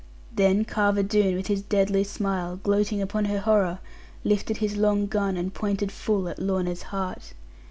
[0.35, 3.77] Then Carver Doone, with his deadly smile, gloating upon her horror,
[4.23, 7.33] lifted his long gun, and pointed full at Lorna's heart.